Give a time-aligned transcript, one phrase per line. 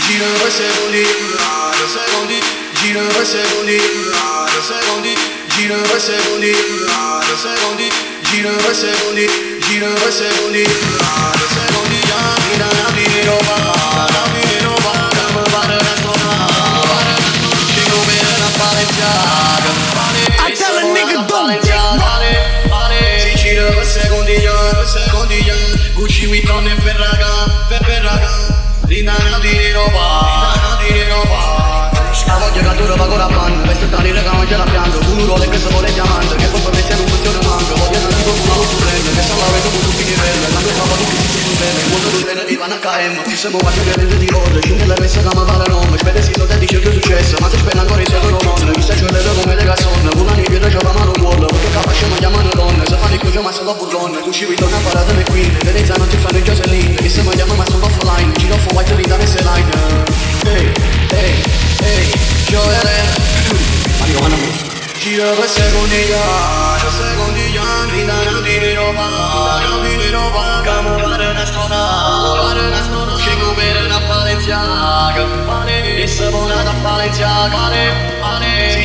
[0.00, 2.40] gira due secondi, due secondi,
[2.80, 5.14] gira due secondi, due secondi,
[5.48, 7.88] gira due secondi, due secondi,
[8.40, 9.26] due secondi,
[9.68, 13.54] gira due secondi, due secondi, già mi dà una di roba,
[14.08, 14.90] una di roba,
[15.26, 16.30] come fare la storia,
[16.88, 19.70] fare la storia, ci come una Balenciaga,
[20.44, 21.58] I tell a nigga don't
[22.68, 25.54] vale, si gira due secondi, già, due secondi, già,
[25.94, 28.30] Gucci, Vuitton e Ferraga, Fer Ferraga,
[28.86, 29.61] Rinana di
[42.72, 45.98] a KM, ci siamo quasi che rende di orde, scende la messa mi pare nome,
[45.98, 48.82] spende si lo dice che è successo, ma se spende ancora i suoi non, mi
[48.82, 52.16] sta cioè come le cassonne, una di piede c'è la mano vuole, perché capace non
[52.16, 55.24] chiamano donne, se fanno il cuccio ma sono burlone, tu ci ritorna a parate le
[55.24, 58.56] queen, Venezia non ti fanno i Jocelyn, che se mi chiama ma sono offline, giro
[58.56, 59.70] for white lì da messe line,
[60.44, 60.72] hey,
[61.10, 61.42] hey,
[61.82, 62.10] hey,
[62.46, 62.88] Joel,
[63.98, 64.36] marijuana,
[64.98, 71.02] Gira due secondi, ya, due secondi, ya, grida non di roba, non di roba, come
[71.02, 71.32] fare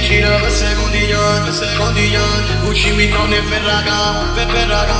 [0.07, 4.95] vicino se condiglione, se condiglione Uscimi con il ferraga, per ferraga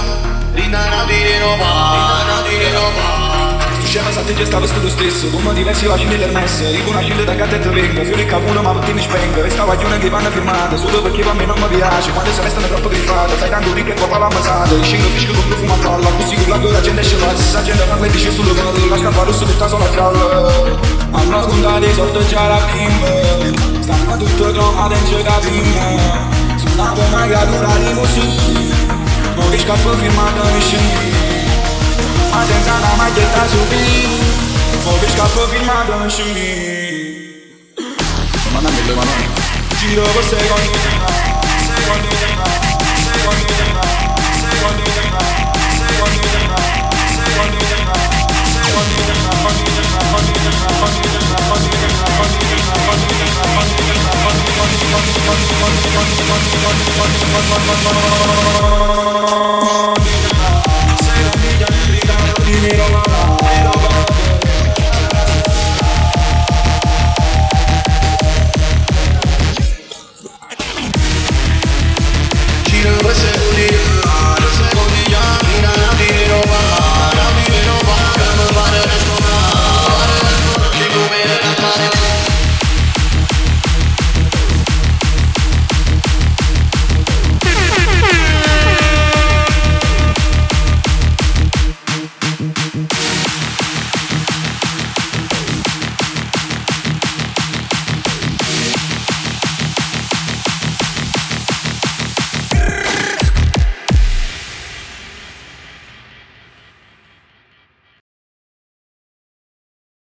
[0.54, 6.18] Rinana di Roma, rinana di Roma Succeva sa te stava stato stesso, come diversi vagini
[6.18, 9.78] del messe Rico una gilda da cattetta venga, fiori cavuno ma tutti mi spenga Restava
[9.78, 12.90] giù una divana firmata, solo perché a me non mi piace Quando si restano troppo
[12.90, 16.36] griffata, sai tanto ricca e papà la mazzata Scendo fisco con profumo a palla, così
[16.36, 18.52] con la gente esce la stessa gente Ma quelli ci sono,
[18.90, 20.87] la scarpa rossa tutta sola a
[21.18, 23.82] gialla Hanno contati sotto già la bimba.
[23.82, 28.74] Stanno tutto cromato in gioca prima Sulla buona creatura di così
[29.36, 31.16] Non che scappo firmato mi scendi
[32.30, 33.74] ma senza la maglietta su B
[34.86, 37.46] Ora scappo filmato non scemi
[38.52, 39.14] Mamma mia, ma non
[39.80, 40.78] Giro secondi Secondi
[41.66, 42.17] Secondi
[55.68, 55.74] Say
[61.24, 62.08] that we don't need